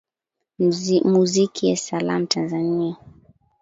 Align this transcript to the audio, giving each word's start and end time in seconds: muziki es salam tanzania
muziki 1.13 1.63
es 1.73 1.81
salam 1.87 2.23
tanzania 2.31 2.95